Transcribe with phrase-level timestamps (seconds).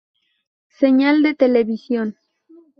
[0.79, 2.07] Señal de televisión.